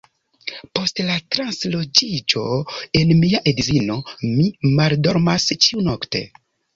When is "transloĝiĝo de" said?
1.35-3.17